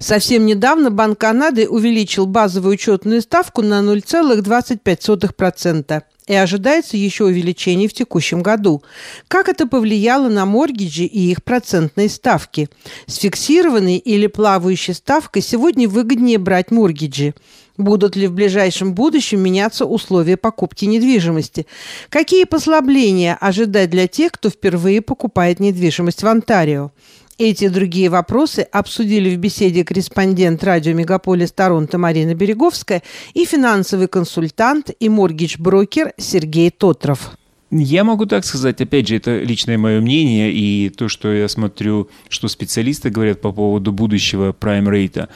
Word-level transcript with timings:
Совсем 0.00 0.46
недавно 0.46 0.92
Банк 0.92 1.18
Канады 1.18 1.68
увеличил 1.68 2.26
базовую 2.26 2.74
учетную 2.74 3.20
ставку 3.20 3.62
на 3.62 3.80
0,25% 3.80 6.02
и 6.28 6.34
ожидается 6.34 6.96
еще 6.96 7.24
увеличение 7.24 7.88
в 7.88 7.92
текущем 7.92 8.40
году. 8.40 8.84
Как 9.26 9.48
это 9.48 9.66
повлияло 9.66 10.28
на 10.28 10.46
моргиджи 10.46 11.02
и 11.02 11.32
их 11.32 11.42
процентные 11.42 12.08
ставки? 12.08 12.68
С 13.06 13.16
фиксированной 13.16 13.96
или 13.96 14.28
плавающей 14.28 14.94
ставкой 14.94 15.42
сегодня 15.42 15.88
выгоднее 15.88 16.38
брать 16.38 16.70
моргиджи. 16.70 17.34
Будут 17.76 18.14
ли 18.14 18.28
в 18.28 18.32
ближайшем 18.32 18.94
будущем 18.94 19.40
меняться 19.40 19.84
условия 19.84 20.36
покупки 20.36 20.84
недвижимости? 20.84 21.66
Какие 22.08 22.44
послабления 22.44 23.36
ожидать 23.40 23.90
для 23.90 24.06
тех, 24.06 24.30
кто 24.30 24.48
впервые 24.48 25.02
покупает 25.02 25.58
недвижимость 25.58 26.22
в 26.22 26.26
Онтарио? 26.28 26.92
Эти 27.38 27.66
и 27.66 27.68
другие 27.68 28.08
вопросы 28.08 28.66
обсудили 28.72 29.32
в 29.32 29.38
беседе 29.38 29.84
корреспондент 29.84 30.64
радио 30.64 30.92
«Мегаполис 30.92 31.52
Торонто» 31.52 31.96
Марина 31.96 32.34
Береговская 32.34 33.04
и 33.32 33.44
финансовый 33.44 34.08
консультант 34.08 34.90
и 34.98 35.08
моргидж-брокер 35.08 36.14
Сергей 36.16 36.70
Тотров. 36.70 37.37
Я 37.70 38.02
могу 38.02 38.24
так 38.24 38.46
сказать, 38.46 38.80
опять 38.80 39.08
же, 39.08 39.16
это 39.16 39.40
личное 39.40 39.76
мое 39.76 40.00
мнение, 40.00 40.50
и 40.50 40.88
то, 40.88 41.08
что 41.08 41.30
я 41.30 41.48
смотрю, 41.48 42.08
что 42.30 42.48
специалисты 42.48 43.10
говорят 43.10 43.42
по 43.42 43.52
поводу 43.52 43.92
будущего 43.92 44.56
prime 44.58 44.90
рейта. 44.90 45.28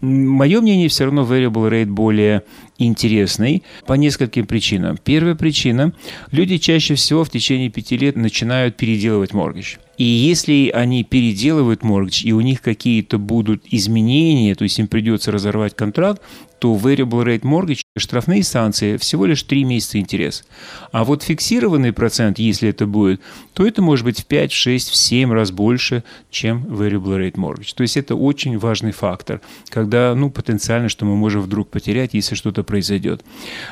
Мое 0.00 0.60
мнение 0.60 0.88
все 0.88 1.04
равно 1.04 1.22
variable 1.22 1.68
rate 1.68 1.86
более 1.86 2.44
интересный 2.78 3.64
по 3.86 3.94
нескольким 3.94 4.46
причинам. 4.46 4.98
Первая 5.02 5.34
причина– 5.34 5.92
люди 6.30 6.58
чаще 6.58 6.94
всего 6.94 7.24
в 7.24 7.30
течение 7.30 7.70
пяти 7.70 7.96
лет 7.98 8.16
начинают 8.16 8.76
переделывать 8.76 9.34
моргидж. 9.34 9.76
И 9.98 10.04
если 10.04 10.70
они 10.72 11.04
переделывают 11.04 11.82
моргидж, 11.82 12.22
и 12.24 12.32
у 12.32 12.40
них 12.40 12.62
какие-то 12.62 13.18
будут 13.18 13.64
изменения, 13.70 14.54
то 14.54 14.62
есть 14.62 14.78
им 14.78 14.86
придется 14.86 15.32
разорвать 15.32 15.76
контракт, 15.76 16.22
то 16.60 16.74
variable 16.76 17.24
rate 17.24 17.42
mortgage, 17.42 17.80
штрафные 18.00 18.42
санкции, 18.42 18.96
всего 18.96 19.26
лишь 19.26 19.42
3 19.42 19.64
месяца 19.64 19.98
интерес. 19.98 20.44
А 20.92 21.04
вот 21.04 21.22
фиксированный 21.22 21.92
процент, 21.92 22.38
если 22.38 22.68
это 22.68 22.86
будет, 22.86 23.20
то 23.52 23.66
это 23.66 23.82
может 23.82 24.04
быть 24.04 24.20
в 24.20 24.26
5, 24.26 24.52
в 24.52 24.56
6, 24.56 24.88
в 24.88 24.96
7 24.96 25.32
раз 25.32 25.50
больше, 25.50 26.02
чем 26.30 26.64
variable 26.64 27.18
rate 27.18 27.34
mortgage. 27.34 27.72
То 27.74 27.82
есть 27.82 27.96
это 27.96 28.14
очень 28.14 28.58
важный 28.58 28.92
фактор, 28.92 29.40
когда, 29.68 30.14
ну, 30.14 30.30
потенциально, 30.30 30.88
что 30.88 31.04
мы 31.04 31.16
можем 31.16 31.42
вдруг 31.42 31.68
потерять, 31.68 32.14
если 32.14 32.34
что-то 32.34 32.62
произойдет. 32.64 33.22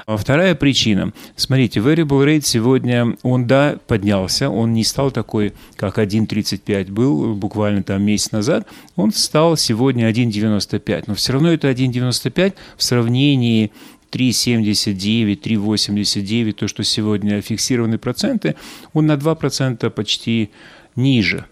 А 0.07 0.17
вторая 0.17 0.55
причина. 0.55 1.13
Смотрите, 1.37 1.81
variable 1.81 2.25
rate 2.25 2.43
сегодня, 2.45 3.17
он, 3.23 3.47
да, 3.47 3.79
поднялся, 3.87 4.51
он 4.51 4.73
не 4.73 4.85
стал 4.85 5.11
такой, 5.11 5.55
как 5.77 5.99
1.35 5.99 6.93
был 6.93 7.35
буквально 7.35 7.83
там 7.83 8.03
месяц 8.03 8.33
назад, 8.33 8.67
он 8.97 9.13
стал 9.13 9.57
сегодня 9.57 10.11
1.95, 10.11 11.05
но 11.07 11.15
все 11.15 11.33
равно 11.33 11.53
это 11.53 11.71
1.95 11.71 12.55
в 12.77 12.83
сравнении 12.83 13.71
3,79, 14.11 15.41
3,89, 15.41 16.53
то, 16.53 16.69
что 16.69 16.85
сегодня 16.85 17.41
фиксированные 17.41 17.99
проценты, 17.99 18.55
он 18.93 19.07
на 19.07 19.17
2% 19.17 19.91
почти 19.91 20.51
ниже. 20.97 21.47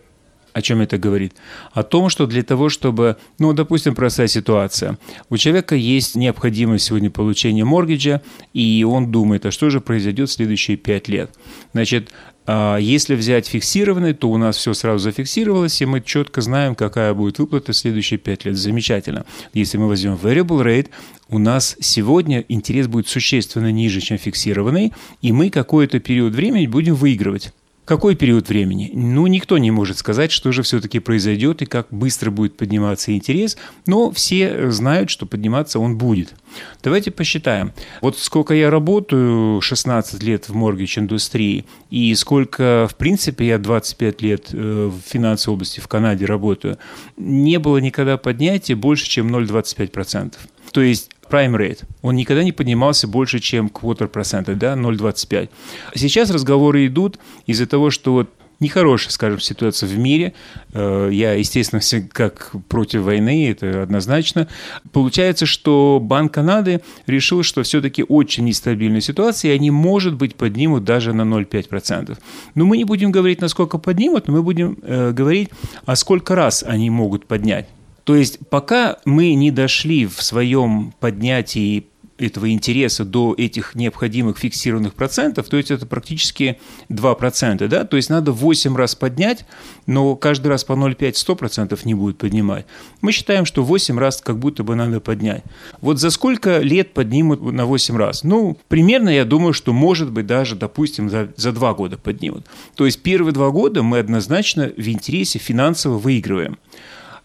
О 0.53 0.63
чем 0.63 0.81
это 0.81 0.97
говорит? 0.97 1.35
О 1.73 1.83
том, 1.83 2.09
что 2.09 2.27
для 2.27 2.43
того, 2.43 2.71
чтобы, 2.71 3.19
ну, 3.39 3.53
допустим, 3.53 3.95
простая 3.95 4.27
ситуация. 4.27 4.98
У 5.29 5.37
человека 5.37 5.75
есть 5.75 6.15
необходимость 6.17 6.87
сегодня 6.87 7.11
получения 7.11 7.65
моргиджа, 7.65 8.23
и 8.55 8.83
он 8.89 9.13
думает, 9.13 9.45
а 9.45 9.51
что 9.51 9.69
же 9.69 9.83
произойдет 9.83 10.31
в 10.31 10.33
следующие 10.33 10.79
5 10.79 11.09
лет? 11.09 11.31
Значит, 11.75 12.11
если 12.48 13.14
взять 13.14 13.47
фиксированный, 13.48 14.14
то 14.14 14.30
у 14.30 14.36
нас 14.36 14.56
все 14.56 14.72
сразу 14.75 14.98
зафиксировалось, 14.98 15.80
и 15.83 15.86
мы 15.86 16.00
четко 16.00 16.41
знаем, 16.41 16.75
какая 16.75 17.12
будет 17.14 17.39
выплата 17.39 17.72
в 17.72 17.77
следующие 17.77 18.19
5 18.19 18.44
лет. 18.44 18.56
Замечательно. 18.56 19.27
Если 19.52 19.78
мы 19.78 19.89
возьмем 19.89 20.14
variable 20.14 20.62
rate, 20.62 20.89
у 21.28 21.39
нас 21.39 21.77
сегодня 21.80 22.44
интерес 22.48 22.86
будет 22.86 23.08
существенно 23.08 23.72
ниже, 23.72 24.00
чем 24.00 24.19
фиксированный, 24.19 24.92
и 25.22 25.33
мы 25.33 25.50
какой-то 25.50 25.98
период 25.98 26.34
времени 26.34 26.67
будем 26.67 26.95
выигрывать. 26.95 27.52
Какой 27.86 28.17
период 28.17 28.48
времени? 28.48 28.91
Ну, 28.92 29.29
никто 29.29 29.58
не 29.58 29.70
может 29.70 29.97
сказать, 29.97 30.33
что 30.33 30.51
же 30.51 30.64
все-таки 30.64 30.98
произойдет 30.98 31.63
и 31.63 31.67
как 31.67 31.86
быстро 31.91 32.33
будет 32.33 32.57
подниматься 32.57 33.14
интерес, 33.14 33.57
но 33.86 34.11
все 34.11 34.73
знают, 34.73 35.08
что 35.08 35.24
подниматься 35.24 35.79
он 35.79 35.97
будет. 35.97 36.35
Давайте 36.83 37.13
посчитаем. 37.13 37.73
Вот 38.02 38.19
сколько 38.19 38.55
я 38.55 38.70
работаю, 38.70 39.61
16 39.61 40.20
лет 40.24 40.48
в 40.48 40.55
моргидж-индустрии, 40.55 41.64
и 41.91 42.13
сколько, 42.17 42.89
в 42.91 42.97
принципе, 42.97 43.47
я 43.47 43.58
25 43.58 44.20
лет 44.20 44.48
э, 44.53 44.91
в 44.92 45.08
финансовой 45.08 45.55
области 45.55 45.79
в 45.79 45.86
Канаде 45.86 46.24
работаю, 46.24 46.79
не 47.17 47.61
было 47.61 47.79
никогда 47.79 48.17
поднятия 48.17 48.74
больше, 48.74 49.08
чем 49.08 49.33
0,25%. 49.33 50.35
То 50.73 50.80
есть 50.83 51.11
prime 51.31 51.57
rate, 51.57 51.85
он 52.03 52.17
никогда 52.17 52.42
не 52.42 52.53
поднимался 52.53 53.09
больше, 53.09 53.39
чем 53.39 53.69
quarter 53.69 54.09
процента, 54.09 54.55
да, 54.55 54.75
0,25. 54.75 55.48
Сейчас 55.95 56.31
разговоры 56.31 56.87
идут 56.87 57.19
из-за 57.47 57.67
того, 57.67 57.91
что 57.91 58.13
вот 58.13 58.31
нехорошая, 58.61 59.11
скажем, 59.11 59.41
ситуация 59.41 59.89
в 59.89 59.98
мире. 59.98 60.35
Э, 60.73 61.09
я, 61.13 61.35
естественно, 61.35 61.81
как 62.13 62.53
против 62.69 63.03
войны, 63.03 63.51
это 63.51 63.83
однозначно. 63.83 64.48
Получается, 64.92 65.47
что 65.47 65.98
Банк 66.03 66.33
Канады 66.33 66.81
решил, 67.07 67.42
что 67.42 67.63
все-таки 67.63 68.05
очень 68.07 68.45
нестабильная 68.45 69.01
ситуация, 69.01 69.53
и 69.53 69.55
они, 69.55 69.70
может 69.70 70.15
быть, 70.15 70.36
поднимут 70.36 70.85
даже 70.85 71.13
на 71.13 71.23
0,5%. 71.23 72.17
Но 72.55 72.65
мы 72.65 72.77
не 72.77 72.85
будем 72.85 73.11
говорить, 73.11 73.41
насколько 73.41 73.79
поднимут, 73.79 74.29
но 74.29 74.35
мы 74.35 74.42
будем 74.42 74.79
э, 74.83 75.13
говорить, 75.13 75.51
а 75.85 75.97
сколько 75.97 76.35
раз 76.35 76.65
они 76.67 76.91
могут 76.91 77.27
поднять. 77.27 77.67
То 78.06 78.14
есть 78.14 78.39
пока 78.50 78.98
мы 79.05 79.34
не 79.34 79.50
дошли 79.50 80.06
в 80.06 80.22
своем 80.22 80.94
поднятии 81.00 81.89
этого 82.18 82.50
интереса 82.52 83.05
до 83.05 83.34
этих 83.36 83.74
необходимых 83.74 84.39
фиксированных 84.39 84.94
процентов, 84.94 85.48
то 85.48 85.56
есть 85.56 85.72
это 85.72 85.86
практически 85.86 86.58
2%, 86.89 87.67
да, 87.67 87.84
то 87.84 87.96
есть 87.96 88.08
надо 88.08 88.30
8 88.30 88.77
раз 88.77 88.94
поднять, 88.94 89.44
но 89.86 90.14
каждый 90.14 90.46
раз 90.46 90.62
по 90.62 90.74
0,5 90.74 91.14
100% 91.14 91.78
не 91.84 91.94
будет 91.94 92.17
поднимать. 92.17 92.64
Мы 93.00 93.11
считаем, 93.11 93.44
что 93.44 93.64
8 93.64 93.98
раз 93.98 94.23
как 94.23 94.38
будто 94.38 94.62
бы 94.62 94.77
надо 94.77 95.00
поднять. 95.00 95.42
Вот 95.80 95.98
за 95.98 96.11
сколько 96.11 96.61
лет 96.61 96.94
поднимут 96.94 97.42
на 97.42 97.67
8 97.67 97.96
раз? 97.96 98.23
Ну, 98.23 98.56
примерно 98.68 99.11
я 99.11 99.24
думаю, 99.24 99.52
что 99.52 99.73
может 99.73 100.12
быть 100.12 100.27
даже, 100.27 100.55
допустим, 100.55 101.11
за, 101.11 101.33
за 101.34 101.50
2 101.50 101.74
года 101.74 101.98
поднимут. 101.98 102.46
То 102.77 102.86
есть 102.86 103.02
первые 103.02 103.33
2 103.33 103.50
года 103.50 103.83
мы 103.83 103.98
однозначно 103.98 104.73
в 104.77 104.88
интересе 104.88 105.40
финансово 105.40 105.98
выигрываем. 105.98 106.56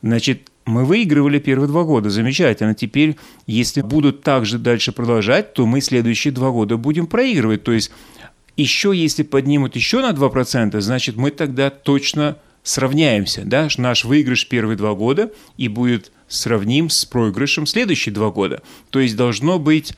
Значит, 0.02 0.51
мы 0.66 0.86
выигрывали 0.86 1.40
первые 1.40 1.68
два 1.68 1.84
года, 1.84 2.10
замечательно. 2.10 2.76
Теперь, 2.76 3.18
если 3.48 3.82
будут 3.82 4.22
так 4.22 4.46
же 4.46 4.60
дальше 4.60 4.92
продолжать, 4.92 5.54
то 5.54 5.66
мы 5.66 5.82
следующие 5.82 6.32
два 6.34 6.52
года 6.52 6.78
будем 6.78 7.08
проигрывать. 7.08 7.64
То 7.64 7.72
есть 7.72 7.92
еще 8.58 8.92
если 8.94 9.24
поднимут 9.24 9.76
еще 9.76 10.02
на 10.02 10.12
2%, 10.12 10.80
значит 10.80 11.16
мы 11.16 11.32
тогда 11.32 11.70
точно 11.70 12.38
сравняемся. 12.64 13.42
Да? 13.46 13.68
Наш 13.78 14.06
выигрыш 14.06 14.48
первые 14.48 14.78
два 14.78 14.94
года 14.94 15.32
и 15.58 15.68
будет 15.68 16.12
сравним 16.28 16.90
с 16.90 17.06
проигрышем 17.06 17.66
следующие 17.66 18.14
два 18.14 18.30
года. 18.30 18.62
То 18.90 19.00
есть 19.00 19.16
должно 19.16 19.58
быть 19.58 19.94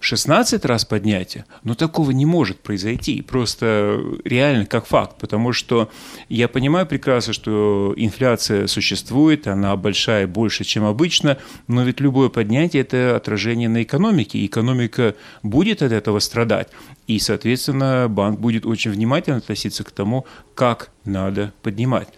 16 0.00 0.64
раз 0.64 0.84
поднятие, 0.84 1.46
но 1.64 1.74
такого 1.74 2.10
не 2.10 2.26
может 2.26 2.60
произойти, 2.60 3.22
просто 3.22 4.00
реально 4.24 4.66
как 4.66 4.86
факт, 4.86 5.16
потому 5.18 5.52
что 5.52 5.90
я 6.28 6.48
понимаю 6.48 6.86
прекрасно, 6.86 7.32
что 7.32 7.94
инфляция 7.96 8.66
существует, 8.66 9.46
она 9.46 9.74
большая, 9.76 10.26
больше, 10.26 10.64
чем 10.64 10.84
обычно, 10.84 11.38
но 11.66 11.82
ведь 11.82 12.00
любое 12.00 12.28
поднятие– 12.28 12.82
это 12.82 13.16
отражение 13.16 13.68
на 13.68 13.82
экономике, 13.82 14.44
экономика 14.44 15.14
будет 15.42 15.82
от 15.82 15.92
этого 15.92 16.18
страдать, 16.18 16.68
и, 17.06 17.18
соответственно, 17.18 18.06
банк 18.08 18.38
будет 18.38 18.66
очень 18.66 18.90
внимательно 18.90 19.38
относиться 19.38 19.82
к 19.82 19.90
тому, 19.90 20.26
как 20.54 20.90
надо 21.04 21.52
поднимать. 21.62 22.08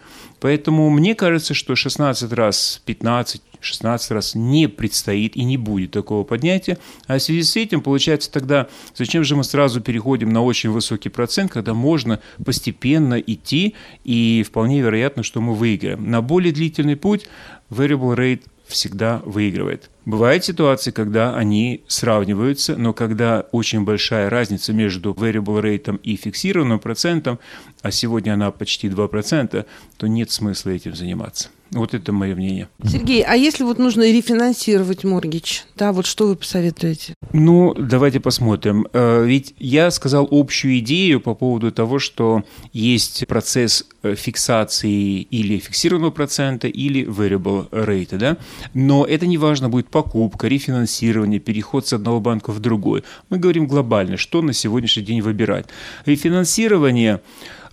Поэтому 0.41 0.89
мне 0.91 1.15
кажется, 1.15 1.55
что 1.55 1.75
16 1.75 2.33
раз, 2.33 2.81
15, 2.85 3.43
16 3.61 4.11
раз 4.13 4.35
не 4.35 4.69
предстоит 4.69 5.37
и 5.37 5.45
не 5.45 5.57
будет 5.57 5.91
такого 5.91 6.25
поднятия. 6.25 6.79
А 7.07 7.19
в 7.19 7.23
связи 7.23 7.43
с 7.43 7.57
этим, 7.57 7.81
получается, 7.81 8.31
тогда 8.31 8.69
зачем 8.95 9.25
же 9.25 9.37
мы 9.37 9.45
сразу 9.45 9.81
переходим 9.81 10.31
на 10.33 10.43
очень 10.43 10.71
высокий 10.71 11.09
процент, 11.09 11.53
когда 11.53 11.75
можно 11.75 12.21
постепенно 12.45 13.15
идти, 13.15 13.75
и 14.05 14.45
вполне 14.47 14.81
вероятно, 14.81 15.23
что 15.23 15.41
мы 15.41 15.55
выиграем. 15.55 16.11
На 16.11 16.23
более 16.23 16.53
длительный 16.53 16.97
путь 16.97 17.29
variable 17.71 18.17
rate 18.17 18.43
всегда 18.67 19.23
выигрывает. 19.25 19.91
Бывают 20.09 20.43
ситуации, 20.43 20.91
когда 20.91 21.37
они 21.37 21.83
сравниваются, 21.87 22.77
но 22.79 22.95
когда 22.95 23.45
очень 23.53 23.85
большая 23.85 24.31
разница 24.31 24.73
между 24.73 25.13
variable 25.13 25.61
rate 25.61 26.01
и 26.03 26.17
фиксированным 26.17 26.79
процентом, 26.79 27.39
а 27.83 27.91
сегодня 27.91 28.33
она 28.33 28.51
почти 28.51 28.89
2%, 28.89 29.67
то 29.99 30.07
нет 30.07 30.31
смысла 30.31 30.71
этим 30.71 30.95
заниматься. 30.95 31.51
Вот 31.71 31.93
это 31.93 32.13
мое 32.13 32.35
мнение. 32.35 32.69
Сергей, 32.83 33.23
а 33.23 33.35
если 33.35 33.63
вот 33.63 33.79
нужно 33.79 34.11
рефинансировать 34.11 35.05
моргич, 35.05 35.65
да, 35.77 35.93
вот 35.93 36.07
что 36.07 36.27
вы 36.29 36.37
посоветуете? 36.37 37.15
Ну, 37.33 37.75
давайте 37.75 38.21
посмотрим. 38.21 38.87
Э, 38.95 39.25
ведь 39.27 39.55
я 39.59 39.91
сказал 39.91 40.27
общую 40.31 40.79
идею 40.79 41.21
по 41.21 41.35
поводу 41.35 41.71
того, 41.71 41.99
что 41.99 42.43
есть 42.73 43.27
процесс 43.27 43.85
э, 44.03 44.15
фиксации 44.15 45.21
или 45.21 45.59
фиксированного 45.59 46.11
процента, 46.11 46.69
или 46.69 47.05
variable 47.07 47.69
rate, 47.71 48.17
да? 48.17 48.39
Но 48.73 49.05
это 49.05 49.27
не 49.27 49.37
важно, 49.37 49.69
будет 49.69 49.89
покупка, 50.03 50.47
рефинансирование, 50.47 51.41
переход 51.41 51.89
с 51.89 51.93
одного 51.93 52.21
банка 52.21 52.53
в 52.53 52.61
другой. 52.61 53.03
Мы 53.31 53.39
говорим 53.39 53.67
глобально, 53.67 54.17
что 54.17 54.43
на 54.43 54.53
сегодняшний 54.53 55.03
день 55.03 55.21
выбирать. 55.23 55.67
Рефинансирование 56.07 57.21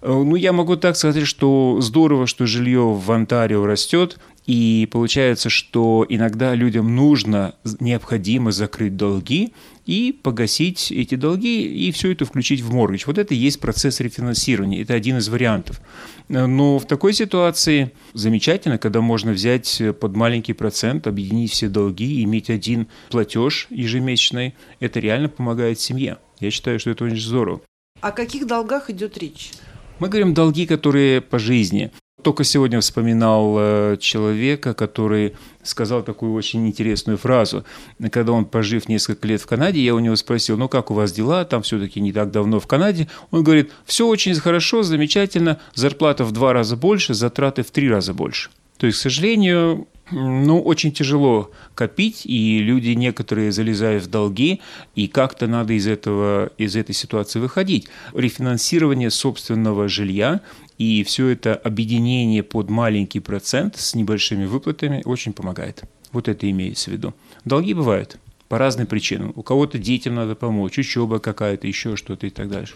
ну, 0.08 0.36
я 0.36 0.54
могу 0.54 0.76
так 0.76 0.96
сказать, 0.96 1.26
что 1.26 1.78
здорово, 1.82 2.28
что 2.28 2.46
жилье 2.46 2.82
в 2.82 3.12
Онтарио 3.12 3.66
растет, 3.66 4.20
и 4.46 4.88
получается, 4.92 5.50
что 5.50 6.06
иногда 6.08 6.54
людям 6.54 6.96
нужно, 6.96 7.56
необходимо 7.80 8.52
закрыть 8.52 8.96
долги 8.96 9.54
и 9.88 10.18
погасить 10.22 10.92
эти 10.92 11.16
долги, 11.16 11.66
и 11.66 11.92
все 11.92 12.12
это 12.12 12.26
включить 12.26 12.62
в 12.62 12.72
моргич. 12.72 13.08
Вот 13.08 13.18
это 13.18 13.34
и 13.34 13.38
есть 13.38 13.60
процесс 13.60 14.00
рефинансирования, 14.00 14.84
это 14.84 14.94
один 14.94 15.18
из 15.18 15.30
вариантов. 15.30 15.82
Э, 16.30 16.46
но 16.46 16.78
в 16.78 16.86
такой 16.86 17.14
ситуации 17.14 17.92
замечательно, 18.14 18.78
когда 18.78 19.02
можно 19.02 19.32
взять 19.32 19.82
под 20.00 20.16
маленький 20.16 20.54
процент, 20.54 21.08
объединить 21.08 21.52
все 21.52 21.68
долги, 21.68 22.24
иметь 22.24 22.52
один 22.52 22.88
платеж 23.10 23.68
ежемесячный, 23.72 24.54
это 24.80 25.00
реально 25.00 25.30
помогает 25.30 25.80
семье. 25.80 26.20
Я 26.40 26.52
считаю, 26.52 26.80
что 26.80 26.92
это 26.92 27.06
очень 27.06 27.20
здорово. 27.20 27.62
О 28.02 28.12
каких 28.12 28.46
долгах 28.46 28.92
идет 28.92 29.18
речь? 29.18 29.52
Мы 30.00 30.10
говорим 30.10 30.34
долги, 30.34 30.66
которые 30.66 31.22
по 31.22 31.40
жизни. 31.40 31.92
Только 32.22 32.44
сегодня 32.44 32.82
вспоминал 32.82 33.56
э, 33.58 33.98
человека, 34.00 34.74
который 34.74 35.36
сказал 35.64 36.04
такую 36.04 36.34
очень 36.34 36.68
интересную 36.68 37.18
фразу. 37.18 37.64
Когда 38.12 38.32
он, 38.32 38.46
пожив 38.46 38.90
несколько 38.90 39.28
лет 39.28 39.42
в 39.42 39.46
Канаде, 39.46 39.80
я 39.80 39.94
у 39.94 40.00
него 40.00 40.16
спросил, 40.16 40.58
ну 40.58 40.68
как 40.68 40.92
у 40.92 40.96
вас 40.96 41.14
дела, 41.14 41.46
там 41.46 41.62
все-таки 41.62 42.02
не 42.02 42.12
так 42.12 42.32
давно 42.32 42.60
в 42.60 42.68
Канаде. 42.68 43.08
Он 43.32 43.44
говорит, 43.44 43.72
все 43.86 44.08
очень 44.08 44.34
хорошо, 44.36 44.84
замечательно, 44.84 45.60
зарплата 45.76 46.26
в 46.26 46.32
два 46.32 46.52
раза 46.52 46.76
больше, 46.76 47.14
затраты 47.14 47.64
в 47.64 47.72
три 47.72 47.90
раза 47.90 48.14
больше. 48.14 48.50
То 48.78 48.88
есть, 48.88 49.00
к 49.00 49.02
сожалению, 49.02 49.88
ну, 50.12 50.62
очень 50.62 50.92
тяжело 50.92 51.52
копить, 51.74 52.26
и 52.26 52.60
люди 52.60 52.90
некоторые 52.90 53.52
залезают 53.52 54.04
в 54.04 54.08
долги, 54.08 54.62
и 54.96 55.08
как-то 55.08 55.48
надо 55.48 55.74
из, 55.74 55.88
этого, 55.88 56.52
из 56.58 56.76
этой 56.76 56.94
ситуации 56.94 57.40
выходить. 57.40 57.88
Рефинансирование 58.14 59.10
собственного 59.10 59.88
жилья 59.88 60.42
и 60.78 61.04
все 61.04 61.30
это 61.30 61.56
объединение 61.56 62.44
под 62.44 62.70
маленький 62.70 63.20
процент 63.20 63.78
с 63.78 63.96
небольшими 63.96 64.46
выплатами 64.46 65.02
очень 65.06 65.34
помогает. 65.34 65.84
Вот 66.12 66.28
это 66.28 66.50
имеется 66.50 66.90
в 66.90 66.94
виду. 66.94 67.14
Долги 67.44 67.74
бывают 67.74 68.18
по 68.56 68.60
разным 68.60 68.88
причинам. 68.88 69.34
У 69.36 69.44
кого-то 69.44 69.78
детям 69.78 70.16
надо 70.16 70.34
помочь, 70.34 70.78
учеба 70.78 71.20
какая-то, 71.20 71.68
еще 71.68 71.98
что-то 71.98 72.26
и 72.26 72.30
так 72.30 72.50
дальше. 72.50 72.76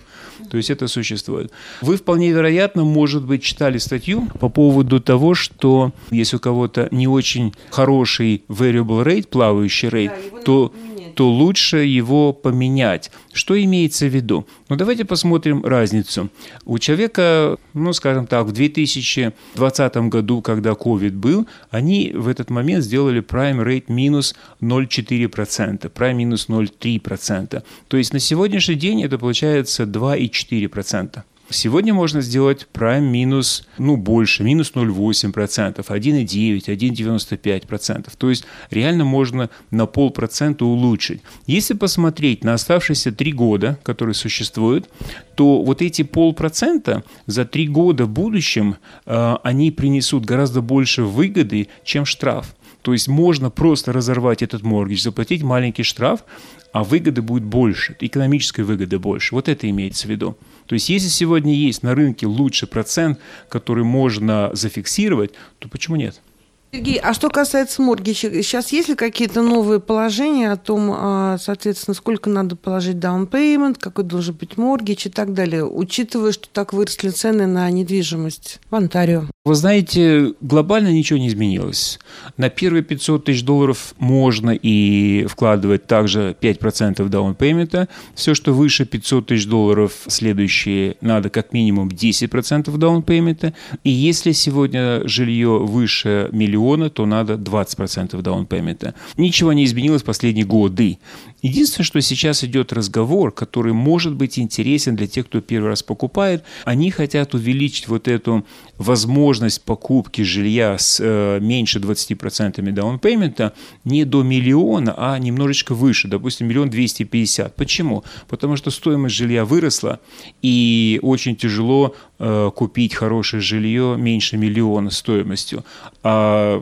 То 0.51 0.57
есть 0.57 0.69
это 0.69 0.89
существует. 0.89 1.53
Вы 1.79 1.95
вполне 1.95 2.31
вероятно, 2.31 2.83
может 2.83 3.23
быть, 3.23 3.43
читали 3.43 3.77
статью 3.77 4.27
по 4.41 4.49
поводу 4.49 4.99
того, 4.99 5.35
что 5.35 5.93
если 6.11 6.35
у 6.35 6.39
кого-то 6.41 6.89
не 6.91 7.07
очень 7.07 7.53
хороший 7.69 8.43
variable 8.49 9.05
rate, 9.05 9.27
плавающий 9.27 9.87
рейд, 9.87 10.11
да, 10.33 10.41
то 10.41 10.73
то 11.15 11.29
лучше 11.29 11.77
его 11.77 12.33
поменять. 12.33 13.11
Что 13.33 13.61
имеется 13.61 14.05
в 14.07 14.15
виду? 14.15 14.45
Ну, 14.69 14.75
давайте 14.75 15.05
посмотрим 15.05 15.65
разницу. 15.65 16.29
У 16.65 16.77
человека, 16.79 17.57
ну, 17.73 17.93
скажем 17.93 18.27
так, 18.27 18.45
в 18.45 18.51
2020 18.51 19.97
году, 20.09 20.41
когда 20.41 20.71
COVID 20.71 21.11
был, 21.11 21.47
они 21.71 22.11
в 22.13 22.27
этот 22.27 22.49
момент 22.49 22.83
сделали 22.83 23.21
prime 23.21 23.63
rate 23.63 23.85
минус 23.87 24.35
0,4%, 24.61 25.91
prime 25.91 26.13
минус 26.13 26.47
0,3%. 26.49 27.63
То 27.87 27.97
есть 27.97 28.13
на 28.13 28.19
сегодняшний 28.19 28.75
день 28.75 29.03
это 29.03 29.17
получается 29.17 29.83
2,4%. 29.83 31.23
Сегодня 31.51 31.93
можно 31.93 32.21
сделать 32.21 32.67
prime 32.73 33.09
минус, 33.09 33.67
ну, 33.77 33.97
больше, 33.97 34.43
минус 34.43 34.71
0,8%, 34.75 35.83
1,9%, 35.83 36.65
1,95%. 36.65 38.09
То 38.17 38.29
есть 38.29 38.45
реально 38.69 39.05
можно 39.05 39.49
на 39.71 39.87
полпроцента 39.87 40.65
улучшить. 40.65 41.21
Если 41.47 41.73
посмотреть 41.73 42.43
на 42.43 42.53
оставшиеся 42.53 43.11
три 43.11 43.31
года, 43.31 43.79
которые 43.83 44.13
существуют, 44.13 44.89
то 45.35 45.63
вот 45.63 45.81
эти 45.81 46.03
полпроцента 46.03 47.03
за 47.25 47.45
три 47.45 47.67
года 47.67 48.05
в 48.05 48.09
будущем, 48.09 48.75
э, 49.05 49.35
они 49.43 49.71
принесут 49.71 50.25
гораздо 50.25 50.61
больше 50.61 51.03
выгоды, 51.03 51.69
чем 51.83 52.05
штраф. 52.05 52.55
То 52.81 52.93
есть 52.93 53.07
можно 53.07 53.49
просто 53.49 53.91
разорвать 53.91 54.41
этот 54.41 54.63
моргич, 54.63 55.03
заплатить 55.03 55.43
маленький 55.43 55.83
штраф, 55.83 56.23
а 56.71 56.83
выгоды 56.83 57.21
будет 57.21 57.43
больше, 57.43 57.95
экономической 57.99 58.61
выгоды 58.61 58.99
больше. 58.99 59.35
Вот 59.35 59.49
это 59.49 59.69
имеется 59.69 60.07
в 60.07 60.11
виду. 60.11 60.37
То 60.65 60.73
есть 60.73 60.89
если 60.89 61.09
сегодня 61.09 61.53
есть 61.53 61.83
на 61.83 61.95
рынке 61.95 62.27
лучший 62.27 62.67
процент, 62.67 63.19
который 63.49 63.83
можно 63.83 64.51
зафиксировать, 64.53 65.31
то 65.59 65.67
почему 65.67 65.95
нет? 65.95 66.21
Сергей, 66.71 66.99
а 66.99 67.15
что 67.15 67.29
касается 67.29 67.81
моргича, 67.81 68.29
сейчас 68.43 68.71
есть 68.71 68.89
ли 68.89 68.95
какие-то 68.95 69.41
новые 69.41 69.79
положения 69.79 70.51
о 70.51 70.55
том, 70.55 70.91
а, 70.93 71.37
соответственно, 71.39 71.95
сколько 71.95 72.29
надо 72.29 72.55
положить 72.55 72.97
down 72.97 73.27
payment, 73.27 73.77
какой 73.79 74.03
должен 74.03 74.35
быть 74.35 74.55
моргич 74.55 75.07
и 75.07 75.09
так 75.09 75.33
далее, 75.33 75.65
учитывая, 75.65 76.31
что 76.31 76.47
так 76.47 76.71
выросли 76.71 77.09
цены 77.09 77.47
на 77.47 77.67
недвижимость 77.71 78.59
в 78.69 78.75
Онтарио? 78.75 79.23
Вы 79.45 79.55
знаете, 79.55 80.35
глобально 80.41 80.89
ничего 80.89 81.17
не 81.17 81.29
изменилось. 81.29 81.99
На 82.37 82.49
первые 82.49 82.83
500 82.83 83.25
тысяч 83.25 83.43
долларов 83.43 83.95
можно 83.97 84.51
и 84.51 85.25
вкладывать 85.25 85.87
также 85.87 86.35
5% 86.39 86.97
down 87.09 87.35
payment. 87.35 87.87
Все, 88.13 88.35
что 88.35 88.53
выше 88.53 88.85
500 88.85 89.25
тысяч 89.25 89.47
долларов, 89.47 89.93
следующие 90.05 90.97
надо 91.01 91.31
как 91.31 91.51
минимум 91.51 91.87
10% 91.87 92.65
down 92.65 93.03
payment. 93.03 93.53
И 93.83 93.89
если 93.89 94.33
сегодня 94.33 95.01
жилье 95.07 95.57
выше 95.57 96.29
миллиона, 96.31 96.58
миллиона, 96.59 96.89
то 96.89 97.05
надо 97.05 97.33
20% 97.33 98.21
down 98.21 98.47
payment. 98.47 98.93
Ничего 99.17 99.53
не 99.53 99.63
изменилось 99.65 100.03
последние 100.03 100.45
годы. 100.45 100.97
Единственное, 101.41 101.85
что 101.85 102.01
сейчас 102.01 102.43
идет 102.43 102.73
разговор, 102.73 103.31
который 103.31 103.73
может 103.73 104.13
быть 104.15 104.37
интересен 104.37 104.95
для 104.95 105.07
тех, 105.07 105.27
кто 105.27 105.39
первый 105.39 105.69
раз 105.69 105.83
покупает. 105.83 106.43
Они 106.65 106.91
хотят 106.91 107.33
увеличить 107.33 107.87
вот 107.87 108.07
эту 108.07 108.45
возможность 108.77 109.61
покупки 109.63 110.21
жилья 110.21 110.77
с 110.77 110.99
э, 111.01 111.39
меньше 111.39 111.79
20% 111.79 112.55
down 112.73 112.99
payment 112.99 113.53
не 113.85 114.03
до 114.03 114.23
миллиона, 114.23 114.93
а 114.97 115.17
немножечко 115.17 115.73
выше, 115.73 116.07
допустим, 116.07 116.47
миллион 116.47 116.69
двести 116.69 117.03
пятьдесят. 117.03 117.55
Почему? 117.55 118.03
Потому 118.27 118.57
что 118.57 118.69
стоимость 118.69 119.15
жилья 119.15 119.45
выросла, 119.45 119.99
и 120.41 120.99
очень 121.01 121.35
тяжело 121.35 121.95
э, 122.19 122.51
купить 122.55 122.93
хорошее 122.95 123.41
жилье 123.41 123.95
меньше 123.97 124.37
миллиона 124.37 124.89
стоимостью. 124.89 125.63
А 126.03 126.61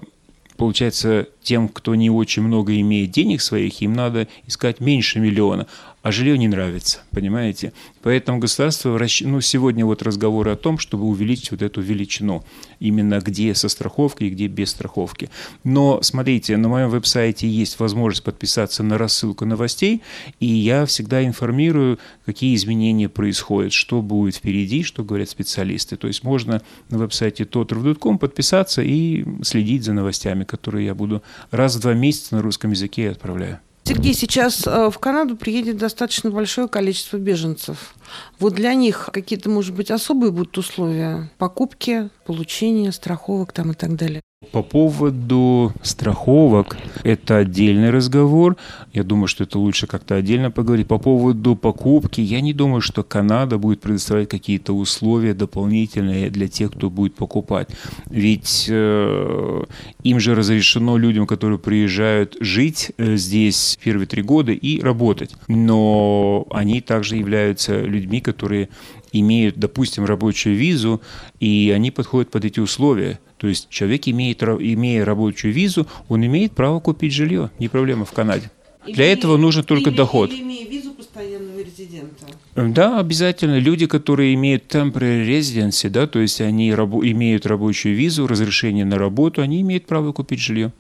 получается, 0.57 1.27
тем, 1.47 1.69
кто 1.69 1.95
не 1.95 2.09
очень 2.09 2.43
много 2.43 2.77
имеет 2.81 3.11
денег 3.11 3.41
своих, 3.41 3.81
им 3.81 3.93
надо 3.93 4.27
искать 4.45 4.81
меньше 4.81 5.19
миллиона 5.19 5.65
а 6.07 6.11
жилье 6.13 6.37
не 6.37 6.47
нравится, 6.47 6.99
понимаете? 7.11 7.73
Поэтому 8.01 8.39
государство, 8.39 8.97
ну, 9.23 9.41
сегодня 9.41 9.85
вот 9.85 10.01
разговоры 10.01 10.51
о 10.51 10.55
том, 10.55 10.77
чтобы 10.77 11.03
увеличить 11.03 11.51
вот 11.51 11.61
эту 11.61 11.81
величину, 11.81 12.45
именно 12.79 13.19
где 13.19 13.53
со 13.53 13.67
страховкой 13.67 14.27
и 14.27 14.29
где 14.29 14.47
без 14.47 14.69
страховки. 14.69 15.29
Но, 15.65 16.01
смотрите, 16.01 16.55
на 16.55 16.69
моем 16.69 16.89
веб-сайте 16.89 17.49
есть 17.49 17.77
возможность 17.79 18.23
подписаться 18.23 18.83
на 18.83 18.97
рассылку 18.97 19.43
новостей, 19.43 20.01
и 20.39 20.45
я 20.45 20.85
всегда 20.85 21.25
информирую, 21.25 21.99
какие 22.25 22.55
изменения 22.55 23.09
происходят, 23.09 23.73
что 23.73 24.01
будет 24.01 24.35
впереди, 24.35 24.83
что 24.83 25.03
говорят 25.03 25.29
специалисты. 25.29 25.97
То 25.97 26.07
есть 26.07 26.23
можно 26.23 26.61
на 26.89 26.99
веб-сайте 26.99 27.43
totrv.com 27.43 28.17
подписаться 28.17 28.81
и 28.81 29.25
следить 29.43 29.83
за 29.83 29.91
новостями, 29.91 30.45
которые 30.45 30.85
я 30.85 30.95
буду 30.95 31.21
раз 31.51 31.75
в 31.75 31.79
два 31.79 31.93
месяца 31.93 32.35
на 32.35 32.41
русском 32.41 32.71
языке 32.71 33.09
отправляю. 33.09 33.59
Сергей, 33.83 34.13
сейчас 34.13 34.67
э, 34.67 34.89
в 34.89 34.99
Канаду 34.99 35.37
приедет 35.37 35.77
достаточно 35.77 36.29
большое 36.29 36.67
количество 36.67 37.15
беженцев. 37.15 37.95
Вот 38.37 38.53
для 38.53 38.73
них 38.73 39.09
какие-то, 39.13 39.49
может 39.49 39.73
быть, 39.73 39.91
особые 39.91 40.31
будут 40.31 40.57
условия 40.57 41.31
покупки, 41.37 42.09
получения 42.25 42.91
страховок 42.91 43.53
там 43.53 43.71
и 43.71 43.75
так 43.75 43.95
далее? 43.95 44.21
По 44.51 44.61
поводу 44.61 45.73
страховок, 45.81 46.77
это 47.03 47.37
отдельный 47.37 47.89
разговор. 47.89 48.55
Я 48.93 49.03
думаю, 49.03 49.25
что 49.25 49.45
это 49.45 49.57
лучше 49.57 49.87
как-то 49.87 50.13
отдельно 50.13 50.51
поговорить. 50.51 50.85
По 50.87 50.99
поводу 50.99 51.55
покупки, 51.55 52.21
я 52.21 52.39
не 52.39 52.53
думаю, 52.53 52.81
что 52.81 53.01
Канада 53.01 53.57
будет 53.57 53.81
предоставлять 53.81 54.29
какие-то 54.29 54.73
условия 54.73 55.33
дополнительные 55.33 56.29
для 56.29 56.47
тех, 56.47 56.71
кто 56.71 56.91
будет 56.91 57.15
покупать. 57.15 57.69
Ведь 58.11 58.67
э, 58.69 59.63
им 60.03 60.19
же 60.19 60.35
разрешено 60.35 60.97
людям, 60.97 61.25
которые 61.25 61.57
приезжают, 61.57 62.37
жить 62.39 62.91
э, 62.99 63.15
здесь 63.15 63.79
первые 63.83 64.05
три 64.05 64.21
года 64.21 64.51
и 64.51 64.79
работать. 64.81 65.35
Но 65.47 66.45
они 66.51 66.81
также 66.81 67.15
являются 67.15 67.81
людьми, 67.81 68.21
которые 68.21 68.69
имеют, 69.19 69.57
допустим, 69.57 70.05
рабочую 70.05 70.55
визу, 70.55 71.01
и 71.39 71.71
они 71.75 71.91
подходят 71.91 72.31
под 72.31 72.45
эти 72.45 72.59
условия. 72.59 73.19
То 73.37 73.47
есть 73.47 73.69
человек, 73.69 74.07
имеет, 74.07 74.41
имея 74.43 75.05
рабочую 75.05 75.53
визу, 75.53 75.87
он 76.09 76.25
имеет 76.25 76.53
право 76.53 76.79
купить 76.79 77.13
жилье, 77.13 77.51
не 77.59 77.67
проблема 77.67 78.05
в 78.05 78.11
Канаде. 78.11 78.51
Для 78.85 79.05
или, 79.05 79.13
этого 79.13 79.37
нужен 79.37 79.63
только 79.63 79.89
или, 79.89 79.97
доход. 79.97 80.31
Или 80.31 80.41
имея 80.41 80.67
визу 80.67 80.91
постоянного 80.91 81.59
резидента. 81.59 82.25
Да, 82.55 82.99
обязательно. 82.99 83.59
Люди, 83.59 83.85
которые 83.85 84.33
имеют 84.33 84.73
temporary 84.73 85.27
residency, 85.27 85.89
да, 85.89 86.07
то 86.07 86.19
есть 86.19 86.41
они 86.41 86.71
рабо- 86.71 87.05
имеют 87.11 87.45
рабочую 87.45 87.95
визу, 87.95 88.27
разрешение 88.27 88.85
на 88.85 88.97
работу, 88.97 89.41
они 89.41 89.61
имеют 89.61 89.85
право 89.85 90.13
купить 90.13 90.39
жилье. 90.39 90.71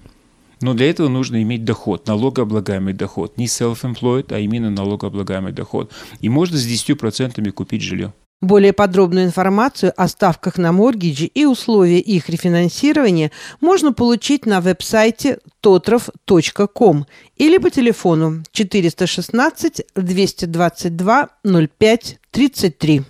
Но 0.61 0.73
для 0.73 0.89
этого 0.89 1.07
нужно 1.07 1.41
иметь 1.43 1.65
доход, 1.65 2.07
налогооблагаемый 2.07 2.93
доход. 2.93 3.37
Не 3.37 3.45
self-employed, 3.45 4.33
а 4.33 4.39
именно 4.39 4.71
налогооблагаемый 4.71 5.51
доход. 5.51 5.91
И 6.19 6.29
можно 6.29 6.57
с 6.57 6.65
10% 6.65 7.51
купить 7.51 7.83
жилье. 7.83 8.13
Более 8.41 8.71
подробную 8.71 9.25
информацию 9.25 9.91
о 9.97 10.07
ставках 10.07 10.57
на 10.57 10.71
моргиджи 10.71 11.25
и 11.25 11.45
условия 11.45 11.99
их 11.99 12.29
рефинансирования 12.29 13.31
можно 13.61 13.93
получить 13.93 14.45
на 14.45 14.61
веб-сайте 14.61 15.39
totrov.com 15.63 17.07
или 17.35 17.57
по 17.57 17.71
телефону 17.71 18.43
416 18.51 19.81
222 19.95 21.29
05 21.43 22.19
33. 22.29 23.03